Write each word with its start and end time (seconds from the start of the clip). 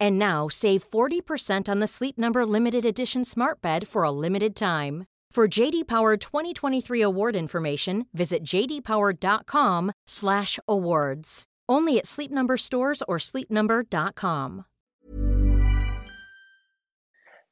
And 0.00 0.18
now 0.18 0.48
save 0.48 0.88
40% 0.88 1.68
on 1.68 1.80
the 1.80 1.86
Sleep 1.86 2.16
Number 2.16 2.46
limited 2.46 2.86
edition 2.86 3.24
Smart 3.24 3.60
Bed 3.60 3.86
for 3.86 4.04
a 4.04 4.10
limited 4.10 4.56
time. 4.56 5.04
For 5.34 5.48
JD 5.48 5.88
Power 5.88 6.16
2023 6.16 7.02
award 7.02 7.34
information, 7.34 8.06
visit 8.14 8.44
jdpower.com/awards. 8.44 11.44
Only 11.68 11.98
at 11.98 12.06
Sleep 12.06 12.30
Number 12.30 12.56
stores 12.56 13.02
or 13.08 13.18
sleepnumber.com. 13.18 14.64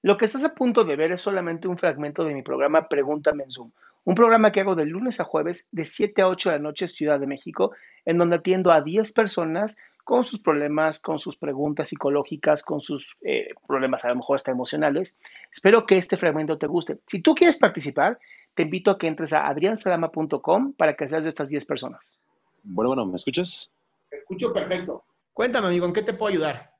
Lo 0.03 0.17
que 0.17 0.27
estás 0.27 0.45
a 0.45 0.55
punto 0.55 0.85
de 0.85 0.97
ver 0.97 1.11
es 1.11 1.21
solamente 1.21 1.67
un 1.67 1.77
fragmento 1.77 2.25
de 2.25 2.35
mi 2.35 2.43
programa 2.43 2.89
Pregúntame 2.89 3.43
en 3.43 3.51
Zoom, 3.51 3.73
un 4.05 4.15
programa 4.15 4.53
que 4.53 4.61
hago 4.61 4.75
de 4.75 4.85
lunes 4.85 5.21
a 5.21 5.25
jueves 5.25 5.69
de 5.73 5.85
7 5.85 6.23
a 6.23 6.29
8 6.29 6.51
de 6.51 6.57
la 6.57 6.63
noche 6.63 6.89
Ciudad 6.89 7.19
de 7.19 7.27
México, 7.27 7.73
en 8.05 8.19
donde 8.19 8.37
atiendo 8.37 8.71
a 8.71 8.81
10 8.81 9.13
personas 9.13 9.77
con 10.05 10.25
sus 10.25 10.41
problemas, 10.41 11.01
con 11.01 11.19
sus 11.19 11.37
preguntas 11.37 11.89
psicológicas, 11.89 12.63
con 12.63 12.81
sus 12.81 13.17
eh, 13.23 13.49
problemas 13.67 14.05
a 14.05 14.09
lo 14.09 14.17
mejor 14.17 14.37
hasta 14.37 14.51
emocionales. 14.51 15.19
Espero 15.51 15.87
que 15.87 15.97
este 15.97 16.17
fragmento 16.17 16.59
te 16.59 16.67
guste. 16.67 16.99
Si 17.07 17.21
tú 17.21 17.35
quieres 17.35 17.57
participar, 17.57 18.19
te 18.55 18.63
invito 18.63 18.91
a 18.91 18.99
que 18.99 19.07
entres 19.07 19.33
a 19.33 19.47
adriansalama.com 19.47 20.75
para 20.75 20.95
que 20.97 21.09
seas 21.09 21.23
de 21.23 21.31
estas 21.31 21.49
10 21.49 21.65
personas. 21.67 22.19
Bueno, 22.65 22.89
bueno, 22.89 23.07
¿me 23.07 23.17
escuchas? 23.17 23.71
Te 24.11 24.19
escucho 24.19 24.53
perfecto. 24.53 25.05
Cuéntame, 25.33 25.69
amigo, 25.69 25.87
¿en 25.87 25.93
qué 25.93 26.03
te 26.03 26.13
puedo 26.13 26.33
ayudar? 26.33 26.75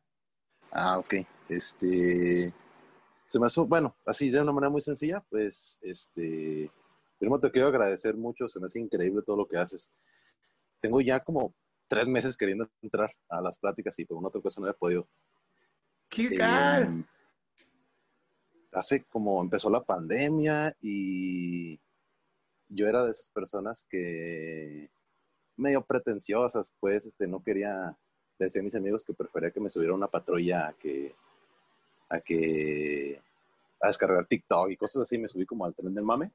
Ah, 0.71 0.99
ok. 0.99 1.15
Este, 1.49 2.53
se 3.27 3.41
me 3.41 3.47
hace, 3.47 3.61
bueno, 3.63 3.95
así 4.05 4.31
de 4.31 4.43
una 4.43 4.53
manera 4.53 4.71
muy 4.71 4.81
sencilla, 4.81 5.23
pues, 5.31 5.79
este, 5.83 6.71
primero 7.19 7.41
te 7.41 7.51
quiero 7.51 7.69
agradecer 7.69 8.15
mucho, 8.15 8.49
se 8.49 8.61
me 8.61 8.67
hace 8.67 8.81
increíble 8.81 9.23
todo 9.23 9.37
lo 9.37 9.47
que 9.47 9.59
haces. 9.59 9.93
Tengo 10.81 11.01
ya 11.01 11.21
como 11.21 11.55
tres 11.93 12.09
meses 12.09 12.39
queriendo 12.39 12.71
entrar 12.81 13.15
a 13.29 13.43
las 13.43 13.59
pláticas 13.59 13.99
y 13.99 14.07
por 14.07 14.17
una 14.17 14.29
otra 14.29 14.41
cosa 14.41 14.63
no 14.63 14.69
he 14.69 14.73
podido. 14.73 15.07
¿Qué 16.09 16.31
Eh, 16.33 17.05
hace 18.73 19.05
como 19.05 19.43
empezó 19.43 19.69
la 19.69 19.85
pandemia 19.85 20.75
y 20.81 21.79
yo 22.69 22.89
era 22.89 23.05
de 23.05 23.11
esas 23.11 23.29
personas 23.29 23.87
que 23.91 24.91
medio 25.59 25.85
pretenciosas, 25.85 26.73
pues, 26.81 27.05
este, 27.05 27.27
no 27.27 27.43
quería, 27.43 27.95
decía 28.39 28.63
a 28.63 28.65
mis 28.65 28.75
amigos 28.75 29.05
que 29.05 29.13
prefería 29.13 29.51
que 29.51 29.61
me 29.61 29.69
subiera 29.69 29.93
una 29.93 30.09
patrulla 30.09 30.69
a 30.69 30.73
que, 30.73 31.15
a 32.09 32.21
que, 32.21 33.21
a 33.83 33.89
descargar 33.89 34.27
TikTok 34.27 34.71
y 34.71 34.79
cosas 34.79 35.03
así, 35.03 35.19
me 35.19 35.29
subí 35.29 35.45
como 35.45 35.67
al 35.67 35.75
tren 35.75 35.95
del 35.95 36.07
mame, 36.07 36.31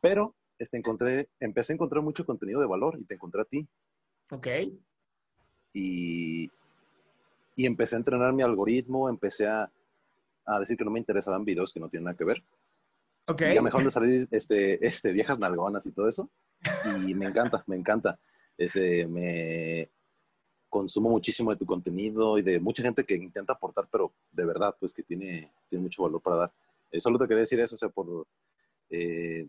pero, 0.00 0.34
este, 0.58 0.78
encontré, 0.78 1.28
empecé 1.40 1.74
a 1.74 1.74
encontrar 1.74 2.02
mucho 2.02 2.24
contenido 2.24 2.58
de 2.62 2.66
valor 2.66 2.98
y 2.98 3.04
te 3.04 3.16
encontré 3.16 3.42
a 3.42 3.44
ti 3.44 3.68
Ok. 4.30 4.46
y, 5.72 6.50
y 7.54 7.66
empecé 7.66 7.94
a 7.96 7.98
entrenar 7.98 8.32
mi 8.32 8.42
algoritmo, 8.42 9.08
empecé 9.08 9.46
a, 9.46 9.70
a 10.44 10.60
decir 10.60 10.76
que 10.76 10.84
no 10.84 10.90
me 10.90 10.98
interesaban 10.98 11.44
videos 11.44 11.72
que 11.72 11.80
no 11.80 11.88
tienen 11.88 12.04
nada 12.04 12.16
que 12.16 12.24
ver. 12.24 12.42
Ok. 13.28 13.42
Y 13.42 13.54
ya 13.54 13.62
me 13.62 13.66
dejaron 13.66 13.84
de 13.84 13.90
salir 13.90 14.28
este, 14.30 14.86
este, 14.86 15.12
viejas 15.12 15.38
nalgonas 15.38 15.84
y 15.86 15.92
todo 15.92 16.08
eso. 16.08 16.30
Y 17.06 17.14
me 17.14 17.26
encanta, 17.26 17.62
me 17.66 17.76
encanta. 17.76 18.18
Este, 18.56 19.06
me 19.06 19.90
consumo 20.68 21.10
muchísimo 21.10 21.50
de 21.50 21.56
tu 21.56 21.66
contenido 21.66 22.38
y 22.38 22.42
de 22.42 22.58
mucha 22.60 22.82
gente 22.82 23.04
que 23.04 23.14
intenta 23.14 23.52
aportar, 23.52 23.88
pero 23.90 24.12
de 24.32 24.44
verdad, 24.44 24.74
pues 24.78 24.92
que 24.92 25.02
tiene, 25.02 25.52
tiene 25.68 25.82
mucho 25.82 26.02
valor 26.02 26.20
para 26.20 26.36
dar. 26.36 26.52
Eh, 26.90 27.00
solo 27.00 27.18
te 27.18 27.26
quería 27.26 27.40
decir 27.40 27.60
eso, 27.60 27.74
o 27.74 27.78
sea, 27.78 27.88
por... 27.88 28.26
eh, 28.90 29.46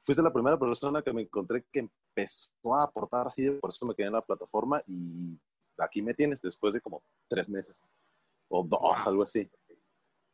fuiste 0.00 0.22
la 0.22 0.32
primera 0.32 0.58
persona 0.58 1.02
que 1.02 1.12
me 1.12 1.22
encontré 1.22 1.64
que 1.70 1.80
empezó 1.80 2.74
a 2.74 2.84
aportar 2.84 3.26
así, 3.26 3.50
por 3.50 3.70
eso 3.70 3.86
me 3.86 3.94
quedé 3.94 4.08
en 4.08 4.14
la 4.14 4.22
plataforma 4.22 4.82
y 4.86 5.38
aquí 5.78 6.02
me 6.02 6.14
tienes 6.14 6.40
después 6.42 6.74
de 6.74 6.80
como 6.80 7.02
tres 7.28 7.48
meses 7.48 7.84
o 8.48 8.64
dos, 8.64 9.06
algo 9.06 9.22
así. 9.22 9.48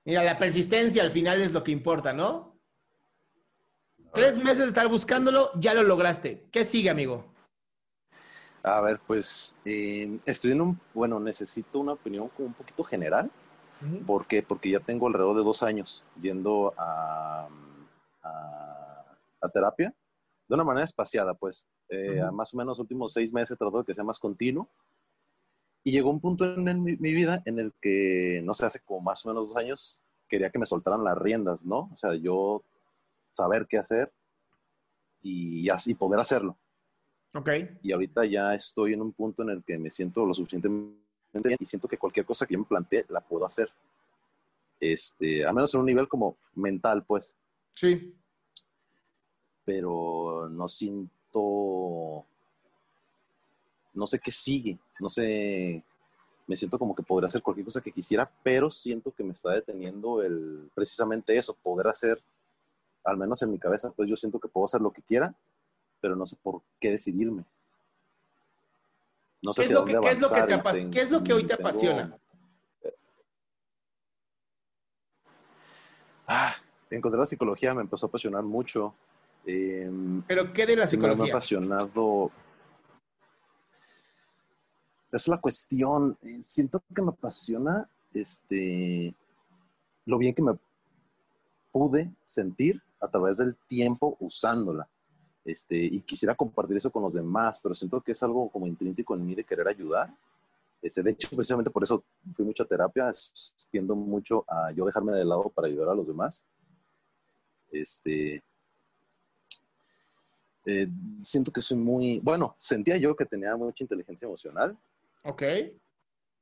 Mira, 0.04 0.22
la 0.22 0.38
persistencia 0.38 1.02
al 1.02 1.10
final 1.10 1.42
es 1.42 1.52
lo 1.52 1.62
que 1.64 1.72
importa, 1.72 2.12
¿no? 2.12 2.56
Tres 4.14 4.38
meses 4.38 4.58
de 4.58 4.68
estar 4.68 4.88
buscándolo, 4.88 5.50
ya 5.58 5.74
lo 5.74 5.82
lograste. 5.82 6.46
¿Qué 6.50 6.64
sigue, 6.64 6.88
amigo? 6.88 7.26
A 8.62 8.80
ver, 8.80 9.00
pues 9.06 9.54
eh, 9.64 10.18
estoy 10.24 10.52
en 10.52 10.60
un, 10.60 10.80
bueno, 10.94 11.20
necesito 11.20 11.80
una 11.80 11.92
opinión 11.92 12.28
como 12.28 12.48
un 12.48 12.54
poquito 12.54 12.82
general. 12.82 13.30
¿Por 14.06 14.26
qué? 14.26 14.42
Porque 14.42 14.70
ya 14.70 14.80
tengo 14.80 15.06
alrededor 15.06 15.36
de 15.36 15.44
dos 15.44 15.62
años 15.62 16.02
yendo 16.20 16.72
a, 16.78 17.46
a, 18.22 18.85
a 19.40 19.48
terapia 19.48 19.94
de 20.48 20.54
una 20.54 20.64
manera 20.64 20.84
espaciada, 20.84 21.34
pues. 21.34 21.66
Eh, 21.88 22.20
a 22.20 22.30
Más 22.30 22.52
o 22.52 22.56
menos 22.56 22.72
los 22.72 22.80
últimos 22.80 23.12
seis 23.12 23.32
meses 23.32 23.56
trato 23.56 23.78
de 23.78 23.84
que 23.84 23.94
sea 23.94 24.04
más 24.04 24.18
continuo. 24.18 24.68
Y 25.84 25.92
llegó 25.92 26.10
un 26.10 26.20
punto 26.20 26.44
en, 26.44 26.66
en 26.66 26.82
mi, 26.82 26.96
mi 26.96 27.12
vida 27.12 27.42
en 27.44 27.60
el 27.60 27.72
que, 27.80 28.40
no 28.44 28.54
sé, 28.54 28.66
hace 28.66 28.80
como 28.80 29.00
más 29.00 29.24
o 29.24 29.28
menos 29.28 29.48
dos 29.48 29.56
años, 29.56 30.02
quería 30.28 30.50
que 30.50 30.58
me 30.58 30.66
soltaran 30.66 31.04
las 31.04 31.16
riendas, 31.16 31.64
¿no? 31.64 31.90
O 31.92 31.96
sea, 31.96 32.14
yo 32.14 32.62
saber 33.32 33.66
qué 33.68 33.78
hacer 33.78 34.12
y, 35.22 35.68
así 35.68 35.94
poder 35.94 36.20
hacerlo. 36.20 36.56
Ok. 37.34 37.50
Y 37.82 37.92
ahorita 37.92 38.24
ya 38.24 38.54
estoy 38.54 38.94
en 38.94 39.02
un 39.02 39.12
punto 39.12 39.42
en 39.42 39.50
el 39.50 39.64
que 39.64 39.78
me 39.78 39.90
siento 39.90 40.24
lo 40.24 40.32
suficientemente 40.32 40.96
bien 41.32 41.58
y 41.60 41.66
siento 41.66 41.88
que 41.88 41.98
cualquier 41.98 42.24
cosa 42.24 42.46
que 42.46 42.54
yo 42.54 42.60
me 42.60 42.64
plantee 42.64 43.04
la 43.08 43.20
puedo 43.20 43.44
hacer. 43.44 43.70
Este, 44.80 45.44
a 45.46 45.52
menos 45.52 45.74
en 45.74 45.80
un 45.80 45.86
nivel 45.86 46.08
como 46.08 46.36
mental, 46.54 47.04
pues. 47.04 47.36
Sí. 47.74 48.14
Pero 49.66 50.48
no 50.48 50.66
siento. 50.66 52.24
No 53.92 54.06
sé 54.06 54.18
qué 54.18 54.32
sigue. 54.32 54.78
No 55.00 55.10
sé. 55.10 55.82
Me 56.46 56.54
siento 56.56 56.78
como 56.78 56.94
que 56.94 57.02
podría 57.02 57.26
hacer 57.26 57.42
cualquier 57.42 57.64
cosa 57.66 57.80
que 57.80 57.90
quisiera, 57.92 58.30
pero 58.44 58.70
siento 58.70 59.10
que 59.12 59.24
me 59.24 59.32
está 59.32 59.50
deteniendo 59.50 60.22
el 60.22 60.70
precisamente 60.74 61.36
eso, 61.36 61.54
poder 61.54 61.88
hacer, 61.88 62.22
al 63.02 63.16
menos 63.18 63.42
en 63.42 63.50
mi 63.50 63.58
cabeza, 63.58 63.90
pues 63.90 64.08
yo 64.08 64.14
siento 64.14 64.38
que 64.38 64.46
puedo 64.46 64.64
hacer 64.64 64.80
lo 64.80 64.92
que 64.92 65.02
quiera, 65.02 65.34
pero 66.00 66.14
no 66.14 66.24
sé 66.24 66.36
por 66.40 66.62
qué 66.78 66.92
decidirme. 66.92 67.44
No 69.42 69.52
sé 69.52 69.62
¿Qué 69.62 69.66
es 69.66 69.72
lo 69.72 69.84
que- 69.84 69.92
qué 70.00 70.08
es 70.08 70.20
lo 70.20 70.28
que 70.28 70.40
te 70.42 70.90
qué 70.92 71.00
es 71.00 71.10
lo 71.10 71.24
que 71.24 71.32
hoy 71.32 71.42
te 71.46 71.56
tengo- 71.56 71.68
apasiona? 71.68 72.16
Ah, 76.28 76.54
encontré 76.90 77.18
la 77.18 77.26
psicología, 77.26 77.74
me 77.74 77.82
empezó 77.82 78.06
a 78.06 78.08
apasionar 78.08 78.42
mucho. 78.44 78.94
Eh, 79.46 79.90
¿Pero 80.26 80.52
qué 80.52 80.66
de 80.66 80.76
la 80.76 80.86
siempre 80.86 81.08
me 81.08 81.12
ha 81.12 81.16
psicología? 81.16 81.34
apasionado. 81.34 82.30
Es 85.12 85.28
la 85.28 85.40
cuestión. 85.40 86.18
eh, 86.22 86.28
Siento 86.42 86.82
que 86.94 87.02
me 87.02 87.10
apasiona 87.10 87.88
este, 88.12 89.14
lo 90.04 90.18
bien 90.18 90.34
que 90.34 90.42
me 90.42 90.52
pude 91.72 92.10
sentir 92.24 92.82
a 93.00 93.08
través 93.08 93.38
del 93.38 93.56
tiempo 93.68 94.16
usándola. 94.20 94.88
Este, 95.44 95.76
y 95.76 96.00
quisiera 96.00 96.34
compartir 96.34 96.76
eso 96.76 96.90
con 96.90 97.04
los 97.04 97.14
demás, 97.14 97.60
pero 97.62 97.72
siento 97.74 98.00
que 98.00 98.12
es 98.12 98.22
algo 98.22 98.50
como 98.50 98.66
intrínseco 98.66 99.14
en 99.14 99.24
mí 99.24 99.34
de 99.34 99.44
querer 99.44 99.68
ayudar. 99.68 100.12
Este, 100.82 101.02
de 101.02 101.12
hecho, 101.12 101.28
precisamente 101.30 101.70
por 101.70 101.84
eso 101.84 102.02
fui 102.34 102.44
mucho 102.44 102.64
a 102.64 102.66
terapia, 102.66 103.12
tiendo 103.70 103.94
mucho 103.94 104.44
a 104.48 104.72
yo 104.72 104.84
dejarme 104.84 105.12
de 105.12 105.24
lado 105.24 105.48
para 105.50 105.68
ayudar 105.68 105.90
a 105.90 105.94
los 105.94 106.08
demás. 106.08 106.44
Este, 107.70 108.42
eh, 110.66 110.88
siento 111.22 111.52
que 111.52 111.60
soy 111.60 111.78
muy, 111.78 112.18
bueno, 112.20 112.54
sentía 112.58 112.96
yo 112.96 113.14
que 113.14 113.24
tenía 113.24 113.56
mucha 113.56 113.84
inteligencia 113.84 114.26
emocional, 114.26 114.76
Ok. 115.22 115.42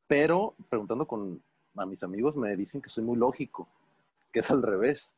pero 0.06 0.54
preguntando 0.68 1.06
con 1.06 1.42
a 1.76 1.86
mis 1.86 2.02
amigos 2.02 2.36
me 2.36 2.56
dicen 2.56 2.80
que 2.80 2.88
soy 2.88 3.04
muy 3.04 3.16
lógico, 3.16 3.68
que 4.32 4.40
es 4.40 4.50
al 4.50 4.62
revés. 4.62 5.14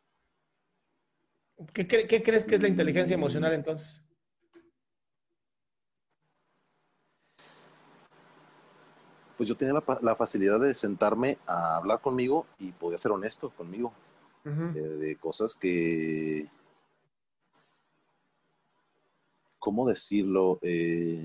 ¿Qué, 1.72 1.86
qué 1.86 2.22
crees 2.22 2.44
que 2.44 2.54
es 2.56 2.62
la 2.62 2.68
inteligencia 2.68 3.14
emocional 3.14 3.52
entonces? 3.52 4.02
Pues 9.36 9.48
yo 9.48 9.56
tenía 9.56 9.74
la, 9.74 9.98
la, 10.00 10.16
facilidad 10.16 10.58
de 10.60 10.74
sentarme 10.74 11.38
a 11.46 11.76
hablar 11.76 12.00
conmigo 12.00 12.46
y 12.58 12.72
podía 12.72 12.96
ser 12.98 13.12
honesto 13.12 13.50
conmigo. 13.50 13.92
Uh 14.44 14.48
-huh. 14.48 14.72
de, 14.72 14.96
de 14.96 15.16
cosas 15.16 15.56
que, 15.56 16.48
¿cómo 19.66 19.88
decirlo? 19.88 20.60
Eh, 20.62 21.18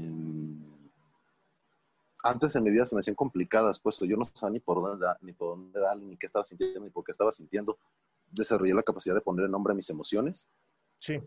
antes 2.23 2.55
en 2.55 2.63
mi 2.63 2.71
vida 2.71 2.87
se 2.87 2.95
me 2.95 2.99
hacían 3.01 3.15
complicadas, 3.15 3.79
pues 3.79 3.99
yo 3.99 4.17
no 4.17 4.23
sabía 4.23 4.53
ni 4.53 4.59
por 4.59 4.81
dónde, 4.81 5.05
ni 5.21 5.31
por 5.31 5.49
dónde 5.49 5.79
darle, 5.79 6.05
ni 6.05 6.17
qué 6.17 6.25
estaba 6.25 6.43
sintiendo, 6.43 6.79
ni 6.79 6.89
por 6.89 7.03
qué 7.03 7.11
estaba 7.11 7.31
sintiendo. 7.31 7.77
Desarrollé 8.31 8.73
la 8.73 8.81
capacidad 8.81 9.13
de 9.13 9.21
poner 9.21 9.47
nombre 9.47 9.73
a 9.73 9.75
mis 9.75 9.87
emociones. 9.91 10.49
Sí. 10.97 11.19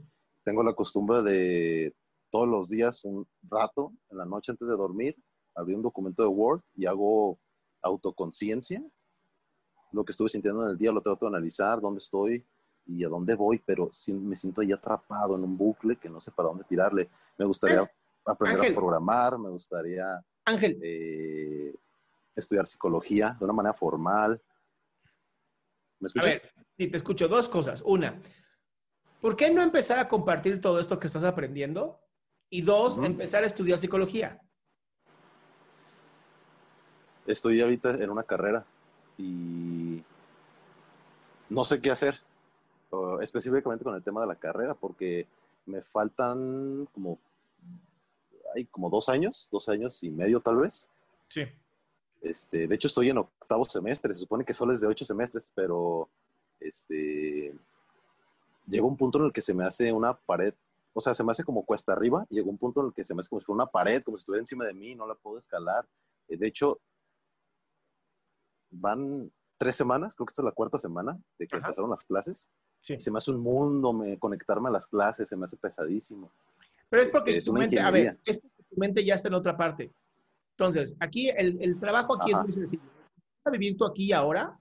Tengo 0.42 0.64
la 0.64 0.74
costumbre 0.74 1.22
de 1.22 1.94
todos 2.30 2.48
los 2.48 2.68
días, 2.68 3.04
un 3.04 3.28
rato, 3.48 3.92
en 4.10 4.18
la 4.18 4.24
noche 4.24 4.50
antes 4.50 4.66
de 4.66 4.76
dormir, 4.76 5.14
abrir 5.54 5.76
un 5.76 5.82
documento 5.82 6.24
de 6.24 6.28
Word 6.30 6.62
y 6.74 6.86
hago 6.86 7.38
autoconciencia. 7.80 8.84
Lo 9.92 10.04
que 10.04 10.10
estuve 10.10 10.30
sintiendo 10.30 10.64
en 10.64 10.70
el 10.70 10.78
día 10.78 10.90
lo 10.90 11.00
trato 11.00 11.26
de 11.26 11.36
analizar, 11.36 11.80
dónde 11.80 11.98
estoy 11.98 12.44
y 12.86 13.04
a 13.04 13.08
dónde 13.08 13.34
voy, 13.34 13.58
pero 13.64 13.90
me 14.20 14.36
siento 14.36 14.60
ahí 14.60 14.72
atrapado 14.72 15.36
en 15.36 15.44
un 15.44 15.56
bucle 15.56 15.96
que 15.96 16.08
no 16.08 16.20
sé 16.20 16.30
para 16.32 16.48
dónde 16.48 16.64
tirarle. 16.64 17.08
Me 17.38 17.44
gustaría 17.44 17.82
¿Es? 17.82 17.90
aprender 18.24 18.60
Ángel. 18.60 18.72
a 18.72 18.76
programar, 18.76 19.38
me 19.38 19.50
gustaría 19.50 20.24
Ángel, 20.44 20.78
eh, 20.82 21.74
estudiar 22.34 22.66
psicología 22.66 23.36
de 23.38 23.44
una 23.44 23.54
manera 23.54 23.72
formal. 23.74 24.40
¿Me 26.00 26.06
a 26.06 26.08
escuchas? 26.08 26.42
ver, 26.42 26.52
sí, 26.76 26.88
te 26.88 26.96
escucho. 26.96 27.28
Dos 27.28 27.48
cosas. 27.48 27.82
Una, 27.82 28.20
¿por 29.20 29.36
qué 29.36 29.50
no 29.50 29.62
empezar 29.62 29.98
a 29.98 30.08
compartir 30.08 30.60
todo 30.60 30.78
esto 30.80 30.98
que 30.98 31.06
estás 31.06 31.24
aprendiendo? 31.24 32.00
Y 32.50 32.62
dos, 32.62 32.98
empezar 32.98 33.42
a 33.42 33.46
estudiar 33.46 33.78
psicología. 33.78 34.40
Estoy 37.26 37.60
ahorita 37.62 37.94
en 37.94 38.10
una 38.10 38.22
carrera 38.22 38.66
y 39.16 40.02
no 41.48 41.64
sé 41.64 41.80
qué 41.80 41.90
hacer, 41.90 42.20
uh, 42.94 43.20
específicamente 43.20 43.84
con 43.84 43.94
el 43.94 44.02
tema 44.02 44.20
de 44.20 44.26
la 44.26 44.36
carrera, 44.36 44.74
porque 44.74 45.26
me 45.66 45.82
faltan 45.82 46.86
como, 46.92 47.18
hay 48.54 48.66
como 48.66 48.90
dos 48.90 49.08
años, 49.08 49.48
dos 49.50 49.68
años 49.68 50.02
y 50.04 50.10
medio 50.10 50.40
tal 50.40 50.56
vez. 50.56 50.88
Sí. 51.28 51.42
Este, 52.22 52.66
de 52.66 52.74
hecho, 52.74 52.88
estoy 52.88 53.10
en 53.10 53.18
octavo 53.18 53.64
semestre, 53.66 54.14
se 54.14 54.20
supone 54.20 54.44
que 54.44 54.54
solo 54.54 54.72
es 54.72 54.80
de 54.80 54.86
ocho 54.86 55.04
semestres, 55.04 55.48
pero 55.54 56.08
este, 56.60 57.54
llegó 58.66 58.88
un 58.88 58.96
punto 58.96 59.18
en 59.18 59.26
el 59.26 59.32
que 59.32 59.42
se 59.42 59.52
me 59.52 59.64
hace 59.64 59.92
una 59.92 60.14
pared, 60.14 60.54
o 60.94 61.00
sea, 61.00 61.12
se 61.12 61.22
me 61.24 61.32
hace 61.32 61.44
como 61.44 61.64
cuesta 61.64 61.92
arriba, 61.92 62.26
y 62.30 62.36
llegó 62.36 62.50
un 62.50 62.58
punto 62.58 62.80
en 62.80 62.86
el 62.86 62.92
que 62.94 63.04
se 63.04 63.14
me 63.14 63.20
hace 63.20 63.28
como 63.28 63.40
si 63.40 63.46
fuera 63.46 63.62
una 63.62 63.70
pared, 63.70 64.02
como 64.02 64.16
si 64.16 64.22
estuviera 64.22 64.40
encima 64.42 64.64
de 64.64 64.74
mí, 64.74 64.94
no 64.94 65.06
la 65.06 65.14
puedo 65.14 65.36
escalar. 65.36 65.86
Eh, 66.28 66.36
De 66.36 66.46
hecho, 66.46 66.78
van 68.70 69.30
tres 69.58 69.76
semanas, 69.76 70.14
creo 70.14 70.26
que 70.26 70.32
esta 70.32 70.42
es 70.42 70.46
la 70.46 70.52
cuarta 70.52 70.78
semana 70.78 71.18
de 71.38 71.46
que 71.46 71.56
Ajá. 71.56 71.66
empezaron 71.66 71.90
las 71.90 72.02
clases. 72.02 72.48
Sí. 72.84 73.00
Se 73.00 73.10
me 73.10 73.16
hace 73.16 73.30
un 73.30 73.40
mundo 73.40 73.94
me, 73.94 74.18
conectarme 74.18 74.68
a 74.68 74.72
las 74.72 74.86
clases, 74.86 75.26
se 75.26 75.36
me 75.38 75.44
hace 75.44 75.56
pesadísimo. 75.56 76.30
Pero 76.90 77.02
es 77.02 77.08
porque 77.08 77.30
Este, 77.30 77.38
es 77.38 77.44
tu 77.46 77.52
mente, 77.54 77.80
a 77.80 77.90
ver, 77.90 78.18
es 78.26 78.36
porque 78.36 78.62
tu 78.68 78.76
mente 78.76 79.02
ya 79.02 79.14
está 79.14 79.28
en 79.28 79.34
otra 79.34 79.56
parte. 79.56 79.90
Entonces, 80.50 80.94
aquí 81.00 81.30
el, 81.30 81.56
el 81.62 81.80
trabajo 81.80 82.14
aquí 82.14 82.30
Ajá. 82.32 82.42
es 82.42 82.46
muy 82.48 82.52
sencillo. 82.54 82.82
A 83.46 83.50
vivir 83.50 83.74
tú 83.78 83.86
aquí 83.86 84.04
y 84.04 84.12
ahora, 84.12 84.58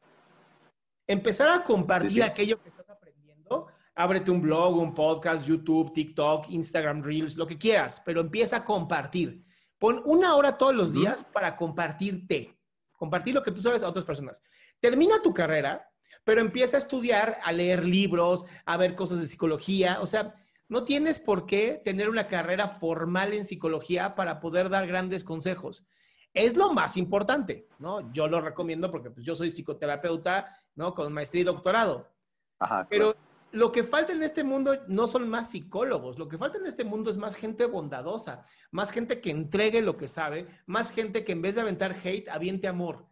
empezar 1.06 1.50
a 1.52 1.64
compartir 1.66 2.10
Sí, 2.12 2.16
sí. 2.16 2.22
aquello 2.22 2.62
que 2.64 2.70
estás 2.70 2.90
aprendiendo. 2.90 3.68
Ábrete 3.94 4.32
un 4.32 4.42
blog, 4.42 4.78
un 4.78 4.94
podcast, 4.94 5.46
YouTube, 5.46 5.92
TikTok, 5.94 6.50
Instagram, 6.50 7.04
Reels, 7.04 7.36
lo 7.36 7.46
que 7.46 7.58
quieras, 7.58 8.02
pero 8.06 8.22
empieza 8.22 8.58
a 8.58 8.64
compartir. 8.66 9.44
Pon 9.78 10.02
una 10.06 10.36
hora 10.36 10.58
todos 10.58 10.74
los 10.74 10.94
días 10.94 11.26
para 11.34 11.58
compartirte. 11.58 12.58
Compartir 12.94 13.34
lo 13.36 13.44
que 13.44 13.52
tú 13.52 13.62
sabes 13.62 13.84
a 13.84 13.90
otras 13.90 14.06
personas. 14.06 14.42
Termina 14.80 15.22
tu 15.22 15.34
carrera, 15.34 15.86
pero 16.24 16.42
empieza 16.42 16.78
a 16.78 16.80
estudiar, 16.80 17.40
a 17.44 17.52
leer 17.52 17.86
libros, 17.86 18.46
a 18.66 18.78
ver 18.78 18.96
cosas 18.96 19.20
de 19.20 19.28
psicología. 19.28 20.00
O 20.02 20.06
sea, 20.06 20.36
no 20.70 20.86
tienes 20.86 21.20
por 21.20 21.46
qué 21.46 21.82
tener 21.84 22.10
una 22.10 22.28
carrera 22.28 22.68
formal 22.68 23.34
en 23.34 23.46
psicología 23.46 24.16
para 24.16 24.40
poder 24.40 24.70
dar 24.70 24.88
grandes 24.88 25.24
consejos. 25.24 25.86
Es 26.34 26.56
lo 26.58 26.74
más 26.74 26.98
importante, 26.98 27.68
¿no? 27.78 28.12
Yo 28.12 28.28
lo 28.28 28.42
recomiendo 28.42 28.90
porque 28.90 29.12
pues, 29.12 29.26
yo 29.26 29.36
soy 29.36 29.52
psicoterapeuta, 29.52 30.58
¿no? 30.76 30.94
Con 30.94 31.14
maestría 31.14 31.42
y 31.42 31.46
doctorado. 31.46 32.10
Ajá, 32.58 32.88
Pero 32.90 33.16
lo 33.52 33.72
que 33.72 33.84
falta 33.84 34.14
en 34.14 34.24
este 34.24 34.44
mundo 34.44 34.82
no 34.88 35.08
son 35.08 35.30
más 35.30 35.52
psicólogos, 35.52 36.18
lo 36.18 36.28
que 36.28 36.40
falta 36.40 36.58
en 36.58 36.66
este 36.66 36.84
mundo 36.84 37.12
es 37.12 37.18
más 37.18 37.36
gente 37.36 37.68
bondadosa, 37.68 38.46
más 38.72 38.90
gente 38.90 39.22
que 39.22 39.30
entregue 39.30 39.82
lo 39.82 39.96
que 39.96 40.08
sabe, 40.08 40.48
más 40.66 40.92
gente 40.92 41.24
que 41.24 41.34
en 41.34 41.44
vez 41.44 41.56
de 41.56 41.62
aventar 41.62 41.96
hate, 42.04 42.30
aviente 42.30 42.68
amor. 42.68 43.06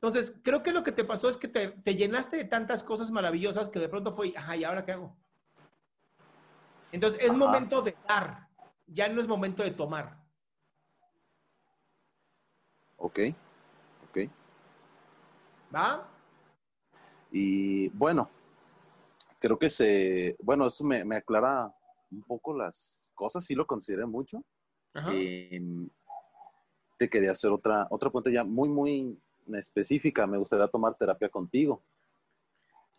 Entonces, 0.00 0.34
creo 0.42 0.62
que 0.62 0.72
lo 0.72 0.82
que 0.82 0.92
te 0.92 1.04
pasó 1.04 1.28
es 1.28 1.38
que 1.38 1.48
te, 1.48 1.68
te 1.68 1.96
llenaste 1.96 2.36
de 2.36 2.44
tantas 2.44 2.84
cosas 2.84 3.10
maravillosas 3.10 3.70
que 3.70 3.78
de 3.78 3.88
pronto 3.88 4.12
fue, 4.12 4.32
ajá, 4.36 4.56
¿y 4.56 4.64
ahora 4.64 4.84
qué 4.84 4.92
hago? 4.92 5.16
Entonces, 6.92 7.18
es 7.22 7.30
Ajá. 7.30 7.38
momento 7.38 7.80
de 7.80 7.96
dar, 8.06 8.48
ya 8.86 9.08
no 9.08 9.20
es 9.20 9.26
momento 9.26 9.62
de 9.62 9.70
tomar. 9.70 10.22
Ok, 12.98 13.20
ok. 14.10 14.30
¿Va? 15.74 16.08
Y 17.30 17.88
bueno, 17.88 18.28
creo 19.38 19.58
que 19.58 19.70
se, 19.70 20.36
bueno, 20.42 20.66
eso 20.66 20.84
me, 20.84 21.04
me 21.04 21.16
aclara 21.16 21.74
un 22.10 22.22
poco 22.22 22.56
las 22.56 23.12
cosas, 23.14 23.44
sí 23.44 23.54
lo 23.54 23.66
consideré 23.66 24.06
mucho. 24.06 24.42
Ajá. 24.94 25.10
Eh, 25.12 25.60
te 26.98 27.08
quería 27.10 27.32
hacer 27.32 27.50
otra, 27.50 27.86
otra 27.90 28.10
pregunta 28.10 28.30
ya 28.30 28.44
muy, 28.44 28.68
muy 28.68 29.18
específica. 29.54 30.26
Me 30.26 30.38
gustaría 30.38 30.66
tomar 30.68 30.94
terapia 30.94 31.28
contigo. 31.28 31.82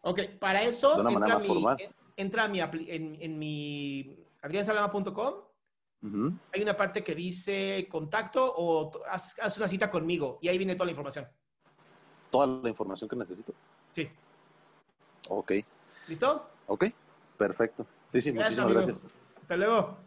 Ok, 0.02 0.22
para 0.40 0.64
eso 0.64 0.96
De 0.96 1.02
una 1.02 1.10
entra, 1.10 1.20
manera 1.20 1.40
mi, 1.40 1.48
formal. 1.48 1.78
entra 2.16 2.44
a 2.44 2.48
mi 2.48 2.60
en, 2.60 3.18
en 3.22 3.40
mi 3.40 4.18
adriansalama.com. 4.42 5.34
Ujú. 6.04 6.32
Hay 6.54 6.62
una 6.62 6.78
parte 6.78 7.04
que 7.04 7.16
dice 7.16 7.88
contacto 7.90 8.54
o 8.56 9.04
haz, 9.10 9.36
haz 9.40 9.58
una 9.58 9.68
cita 9.68 9.90
conmigo 9.90 10.38
y 10.42 10.48
ahí 10.48 10.58
viene 10.58 10.76
toda 10.76 10.86
la 10.86 10.92
información. 10.92 11.28
Toda 12.30 12.48
la 12.48 12.70
información 12.70 13.10
que 13.10 13.16
necesito. 13.16 13.54
Sí. 13.92 14.08
Ok, 15.30 15.52
¿Listo? 16.08 16.50
ok, 16.68 16.86
perfecto. 17.38 17.86
Sí, 18.12 18.22
sí, 18.22 18.32
Gracias, 18.32 18.60
muchísimas 18.60 18.66
amigo. 18.66 18.80
gracias. 18.80 19.06
Hasta 19.42 19.58
luego. 19.58 20.07